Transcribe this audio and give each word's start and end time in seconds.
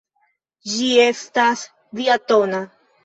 Ĝi 0.71 0.87
estas 1.03 1.67
diatona. 2.01 2.67